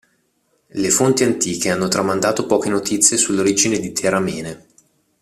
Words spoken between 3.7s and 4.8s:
di Teramene.